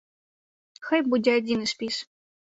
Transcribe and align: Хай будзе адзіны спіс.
Хай 0.87 1.03
будзе 1.11 1.35
адзіны 1.41 1.65
спіс. 1.73 1.95